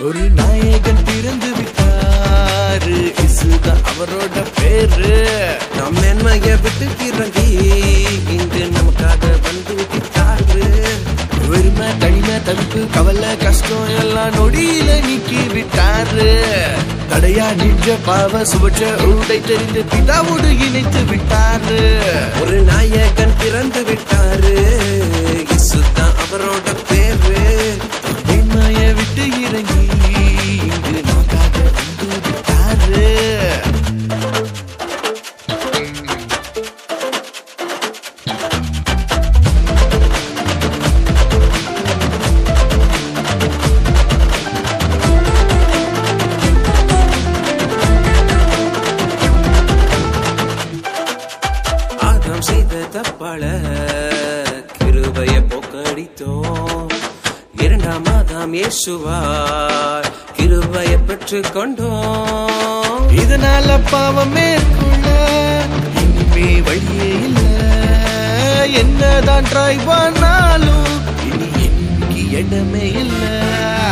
[0.00, 2.96] ஒரு நாயகன் பிறந்து விட்டாரு.
[3.24, 5.14] இசுதான் அவரோட பேரு.
[5.76, 7.46] நம் மேன்மைய விட்டு இறங்கி
[8.28, 10.66] இங்கு நமக்காக வந்து விட்டாரு.
[11.48, 16.40] வெறுமை தனிமை தவிப்பு கவலை கஷ்டம் நொடியில நீக்கி விட்டாரு.
[17.10, 21.98] தடையா நின்ற பாவ சுபற்ற உடை தெரிந்து பிதாவோடு இணைத்து விட்டாரு.
[22.40, 24.56] ஒரு நாயகன் பிறந்து விட்டாரு.
[25.48, 27.76] இசுதான் அவரோட பேரு.
[28.28, 29.88] வெண்மைய விட்டு இறங்கி
[30.62, 33.43] இங்கு நமக்காக வந்து விட்டாரு.
[61.34, 61.94] கிருபைய
[63.22, 65.06] இதனால பாவம் மேற்கொள்ள
[66.02, 67.40] இனிமே வழியே இல்ல.
[68.72, 70.94] என்னதான் ட்ரை பண்ணாலும்
[71.24, 73.22] இனி எனக்கு இடமே இல்ல.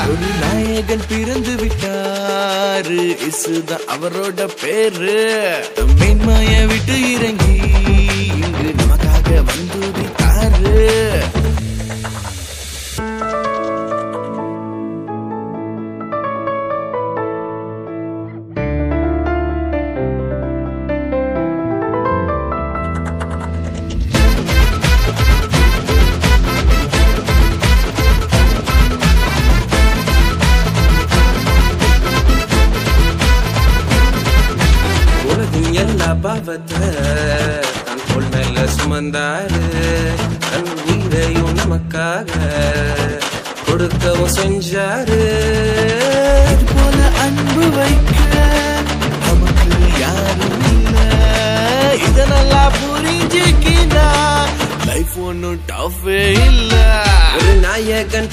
[0.08, 5.16] ஒரு நாயகன் பிறந்து விட்டாரு இசுதான் அவரோட பேரு.
[6.00, 7.61] மேன்மைய விட்டு இறங்கி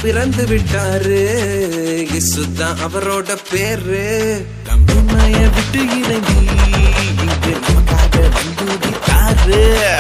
[0.01, 1.21] பிறந்து விட்டாரு.
[2.17, 4.45] இசுதான் அவரோட பேரு.
[4.63, 6.49] தம்பி மாய விட்டு இறங்கி
[7.21, 9.98] இங்கு நமக்காக வந்து விட்டாரு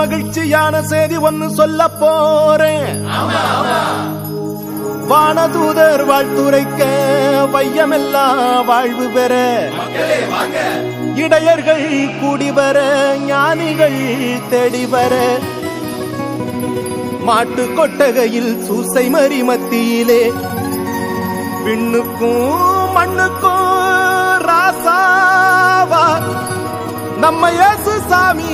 [0.00, 3.06] மகிழ்ச்சியான செய்தி ஒன்னு சொல்ல போறேன்.
[5.10, 6.86] வானதூதர் வாழ்த்துரைக்க
[7.52, 9.62] வையமெல்லாம் வாழ்வு பெற.
[11.14, 12.78] இடையர்கள் கூடி வர
[13.26, 14.00] ஞானிகள்
[14.50, 15.14] தேடி வர.
[17.20, 20.32] மாட்டு கொட்டகையில் சூசை மறி மத்தியிலே.
[21.64, 23.78] விண்ணுக்கும் மண்ணுக்கும்
[24.48, 26.06] ராசாவா.
[27.18, 28.52] நம்ம இயேசு சாமி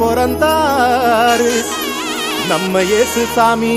[0.00, 1.52] பிறந்தாரு.
[2.50, 3.76] நம்ம இயேசு சாமி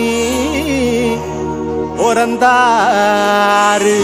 [2.00, 3.98] பிறந்தாரு.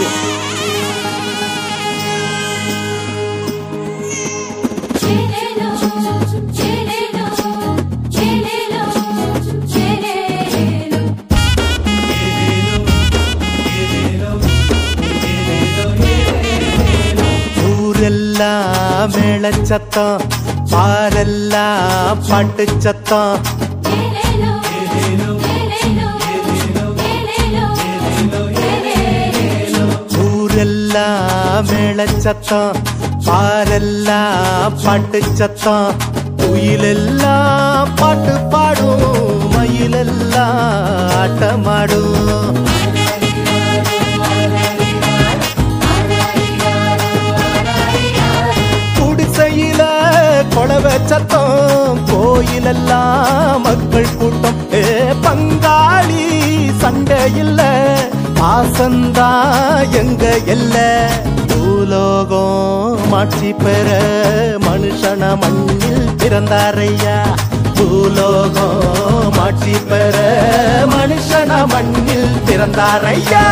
[17.74, 20.22] ஊரெல்லாம் மேளச்சத்தம்.
[20.72, 23.38] பாரெல்லாம் பாட்டு சத்தம்
[30.26, 32.76] ஊரெல்லாம் மேளச்சத்தம்
[33.26, 35.90] பாரெல்லாம் பாட்டு சத்தம்
[36.40, 39.04] குயிலெல்லாம் பாட்டு பாடும்
[39.54, 40.62] மயிலெல்லாம்
[41.20, 42.65] ஆட்டமாடும்.
[53.66, 54.58] மக்கள் கூட்டம்.
[54.80, 54.82] ஏ
[55.24, 56.24] பங்காளி
[56.82, 57.62] சண்டை இல்ல
[58.40, 59.28] பாசந்தா
[60.00, 60.76] எங்க எல்ல
[61.50, 63.88] பூலோகம் மாட்சி பெற
[64.66, 67.16] மனுஷன மண்ணில் பிறந்தாரையா.
[67.78, 70.16] பூலோகம் மாட்சி பெற
[70.94, 73.44] மனுஷன மண்ணில் பிறந்தாரையா.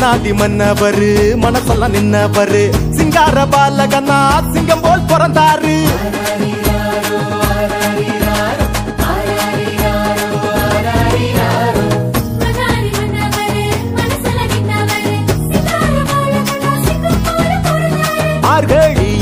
[0.00, 1.08] மன்னாதி மன்னவரு
[1.44, 2.60] மனசெல்லாம் நின்னவரு.
[2.96, 4.18] சிங்கார பாலகனா
[4.52, 5.76] சிங்கம் போல் பிறந்தாரு.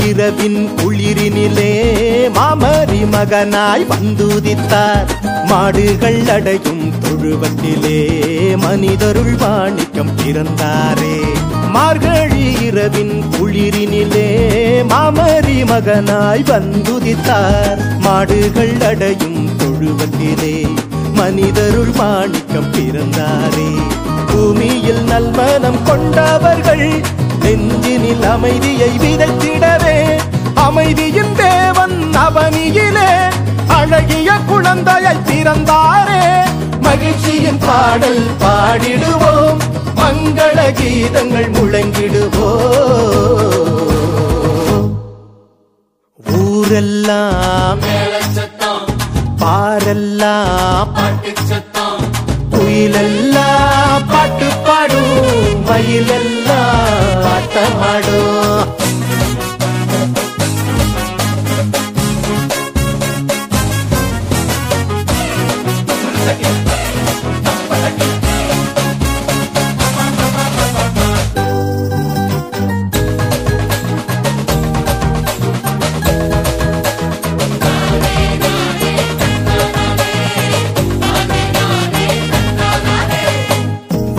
[0.09, 1.71] இரவின் குளிரினிலே
[2.35, 5.09] மாமரி மகனாய் வந்துதித்தார்.
[5.49, 6.76] மாடுகள் அடையும்
[7.27, 7.99] உருவத்திலே
[8.57, 11.15] மனிதருள் வாணிக்கம் பிறந்தாரே.
[11.69, 14.29] மார்கழி இரவின் குளிரினிலே
[14.87, 17.99] மாமரி மகனாய் வந்துதித்தார்.
[17.99, 20.67] மாடுகள் அடையும் தொழுவத்திலே
[21.13, 23.69] மனிதருள் மாணிக்கம் பிறந்தாரே.
[24.27, 27.01] பூமியில் நல்மனம் கொண்டவர்கள்
[27.41, 30.19] நெஞ்சினில் அமைதியை விதைத்திடவே.
[30.53, 33.11] அமைதியின் தேவன் அவனியிலே
[33.67, 36.25] அழகிய குழந்தையை பிறந்தாரே.
[36.87, 39.59] மகிழ்ச்சியின் பாடல் பாடிடுவோம்.
[39.99, 42.55] மங்கள கீதங்கள் முழங்கிடுவோம்.
[46.39, 47.81] ஊரெல்லாம்
[49.41, 50.91] பாரெல்லாம்
[52.53, 55.13] குயிலெல்லாம் பாட்டு பாடும்.
[55.67, 58.66] மயிலெல்லாம் ஆட்டமாடும்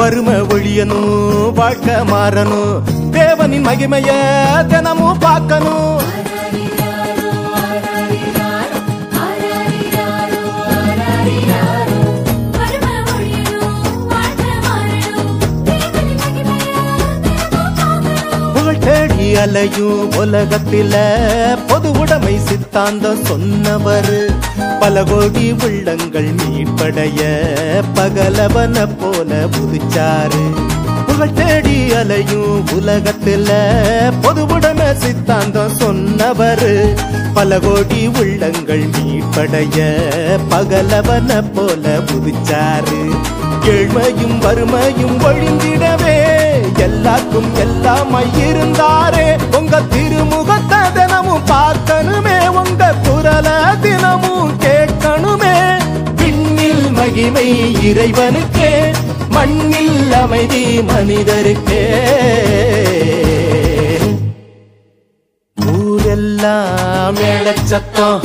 [0.08, 1.08] வறுமை ஒழியணும்
[1.54, 2.76] வாழ்க்கை மாறணும்
[3.16, 4.10] தேவனின் மகிமைய
[4.70, 5.96] தினமும் பார்க்கணும்
[18.84, 20.94] தேடி அலையும் உலகத்தில
[21.68, 24.14] பொது உடைமை சித்தாந்தம் சொன்னவர்.
[24.80, 27.20] பல கோடி உள்ளங்கள் மீட்படைய
[27.96, 30.42] பகலவன போல புதுச்சாரு
[31.06, 33.50] புகழ் தேடி அலையும் உலகத்தில
[34.22, 36.70] பொதுவுடன சித்தாந்தம் சொன்னவர்.
[37.34, 39.78] பல கோடி உள்ளங்கள் மீட்படைய
[40.50, 43.00] பகலவன போல புதுச்சாரு
[43.74, 46.16] ஏழ்மையும் வறுமையும் ஒழிந்திடவே
[46.86, 49.26] எல்லாருக்கும் எல்லாமாய் இருந்தாரே.
[49.58, 50.80] உங்க திருமுகத்தை
[51.28, 53.48] தினமும் பார்க்கணுமே உங்க குரல
[53.82, 55.56] தினமும் கேட்கணுமே.
[56.18, 57.48] விண்ணில் மகிமை
[57.88, 58.70] இறைவனுக்கே
[59.34, 61.82] மண்ணில் அமைதி மனிதருக்கே.
[65.56, 68.24] ஊரெல்லாம் மேலச்சத்தம்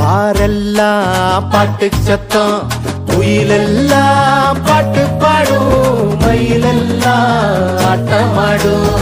[0.00, 2.58] பாரெல்லாம் பாட்டு சத்தம்
[3.10, 8.98] குயிலெல்லாம் பாட்டு பாடும் மயிலெல்லாம் ஆட்டமாடும்.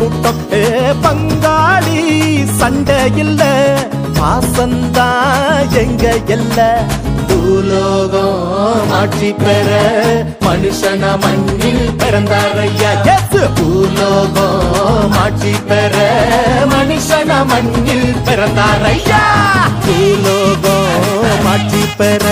[0.00, 0.64] கூட்டம் ஏ
[1.02, 1.98] பங்காளி
[2.60, 3.42] சண்டை இல்ல
[4.18, 5.08] பாசந்தா
[5.80, 6.58] எங்க இல்ல?
[7.30, 9.68] பூலோகம் ஆட்சி பெற
[10.40, 12.92] மனுஷன மண்ணில் பிறந்தாரையா
[13.58, 15.94] பூலோகம் ஆட்சி பெற
[16.72, 19.22] மனுஷன மண்ணில் பிறந்தாரையா
[19.84, 20.79] பூலோகம்
[21.44, 22.24] மாற்றி பெற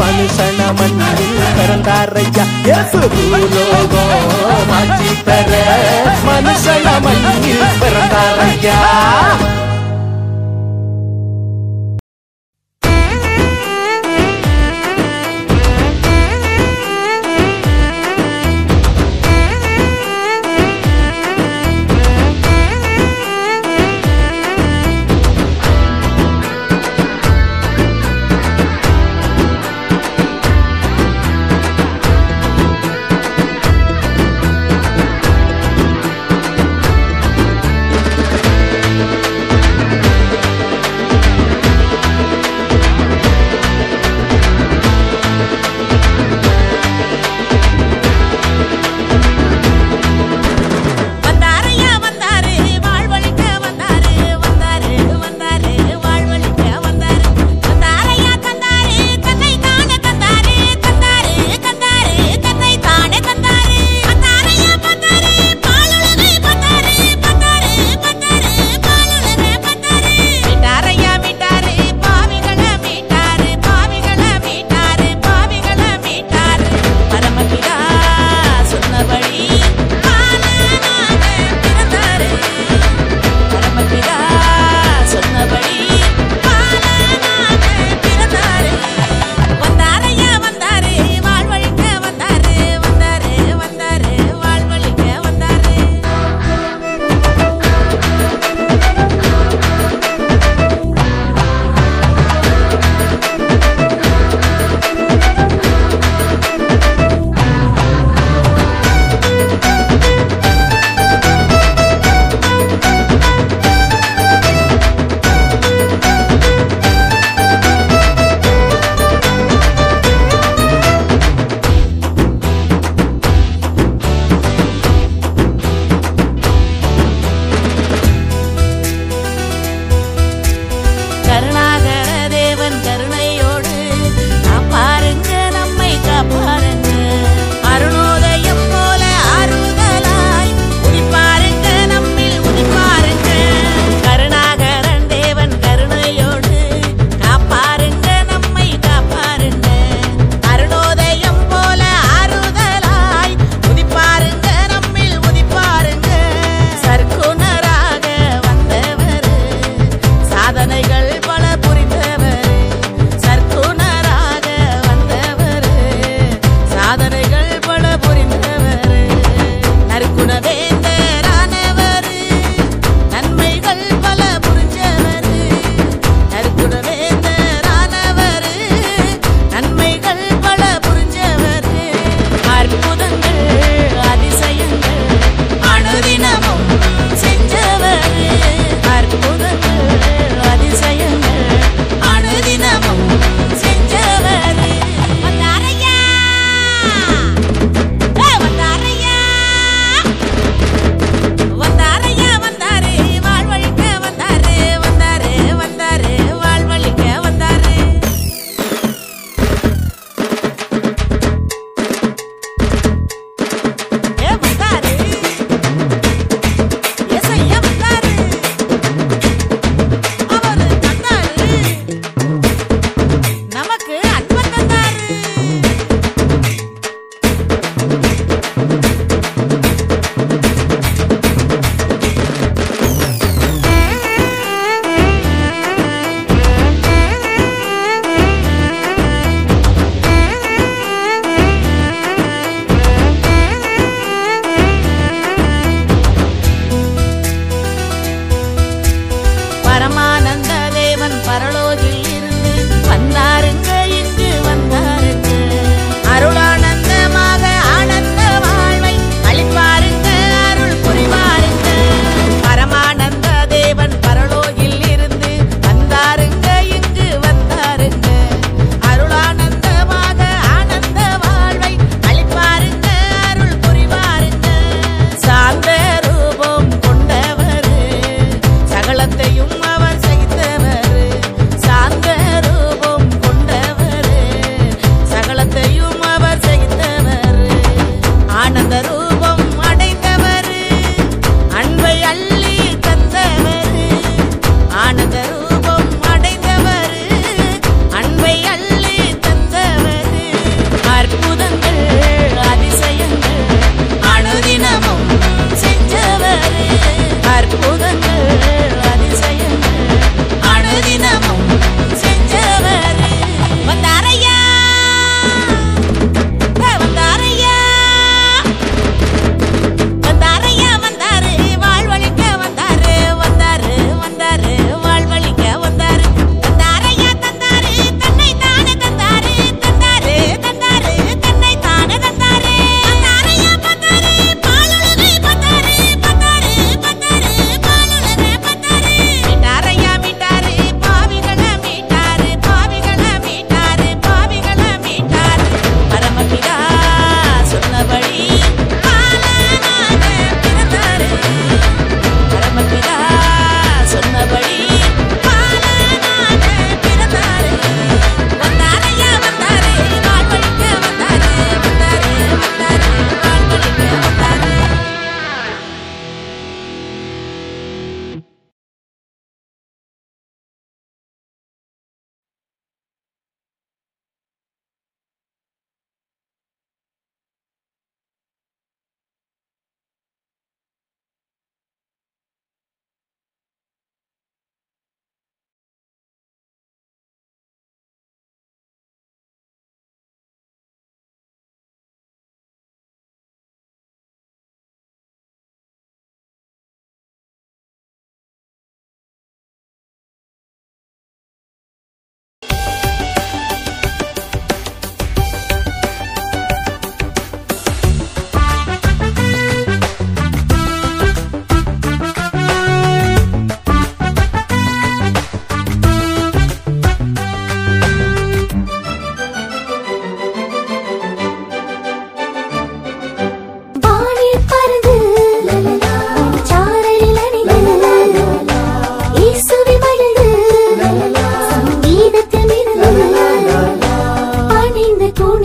[0.00, 2.44] மனுஷன மண்ணில் பிறந்தாரையா?
[2.74, 4.26] எஸ் பூலோகம்
[4.68, 5.50] மாற்றி பெற
[6.26, 8.78] மனுஷன மண்ணில் பிறந்தாரையா?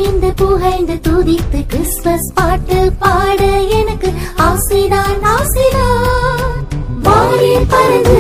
[0.06, 3.40] புகழ்ந்து புகழ்ந்து துதித்து கிறிஸ்மஸ் பாட்டு பாட
[3.78, 6.52] எனக்கு ஆசைதான் ஆசைதான்.
[7.04, 8.18] வானில் பறந்து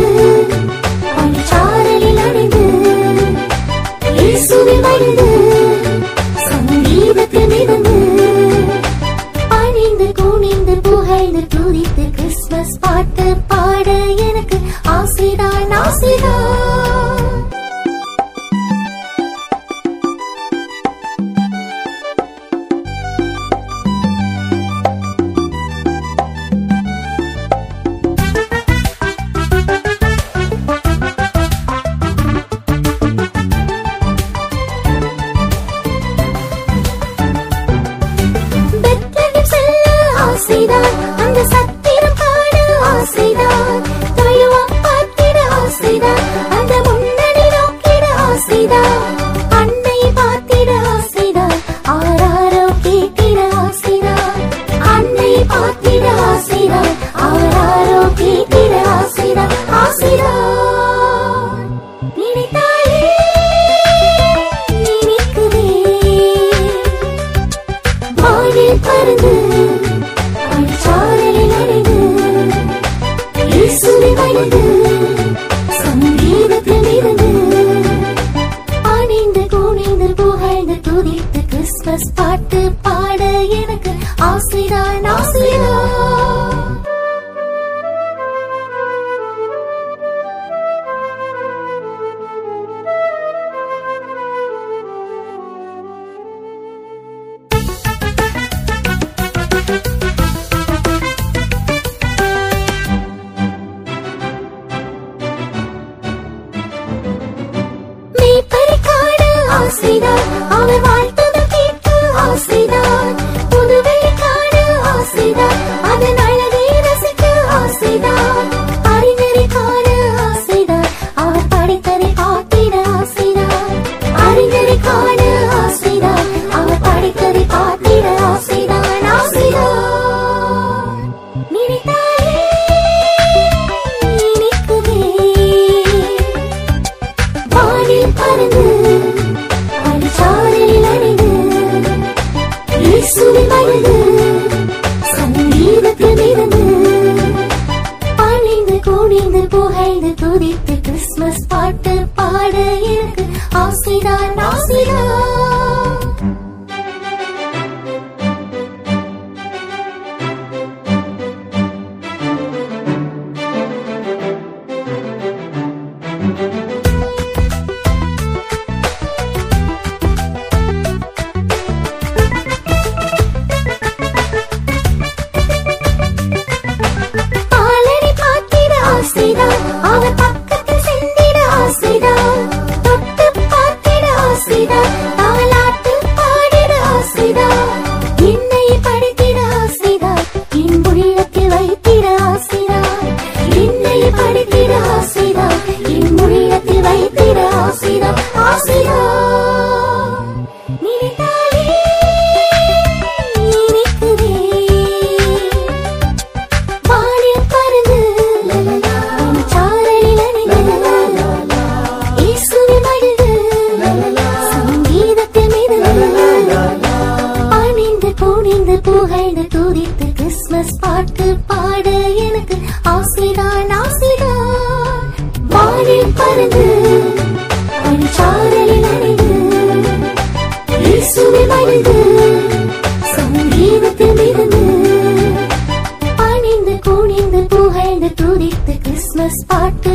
[236.19, 239.94] பணிந்து குனிந்து புகழ்ந்து துதித்து கிறிஸ்துமஸ் பாட்டு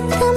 [0.00, 0.27] 嗯